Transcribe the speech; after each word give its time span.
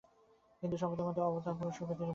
হিন্দু-সম্প্রদায়ের 0.63 1.07
মধ্যে 1.07 1.23
অবতার-পুরুষরূপে 1.23 1.87
তিনি 1.89 1.99
পূজিত। 1.99 2.09